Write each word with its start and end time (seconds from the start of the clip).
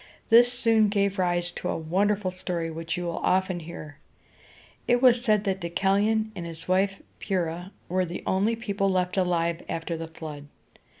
This 0.29 0.51
soon 0.51 0.89
gave 0.89 1.19
rise 1.19 1.51
to 1.51 1.69
a 1.69 1.77
wonderful 1.77 2.31
story, 2.31 2.71
which 2.71 2.97
you 2.97 3.03
will 3.03 3.19
often 3.19 3.59
hear. 3.59 3.99
It 4.87 4.99
was 4.99 5.23
said 5.23 5.43
that 5.43 5.59
Deucalion 5.59 6.31
and 6.35 6.43
his 6.47 6.67
wife 6.67 7.03
Pyr´rha 7.21 7.69
were 7.87 8.05
the 8.05 8.23
only 8.25 8.55
people 8.55 8.89
left 8.89 9.15
alive 9.15 9.63
after 9.69 9.95
the 9.95 10.07
flood. 10.07 10.47